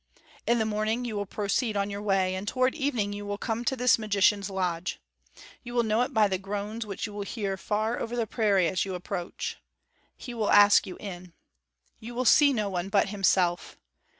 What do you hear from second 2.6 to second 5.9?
evening you will come to this magician's lodge. You will